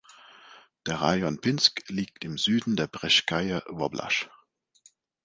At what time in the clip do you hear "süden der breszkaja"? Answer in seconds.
2.39-3.61